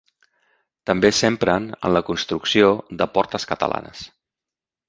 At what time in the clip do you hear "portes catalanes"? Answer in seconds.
3.19-4.03